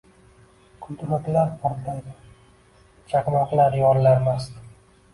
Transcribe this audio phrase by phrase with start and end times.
[0.85, 2.15] Gulduraklar portlaydi,
[3.15, 4.63] chaqmoqlar yorilar mast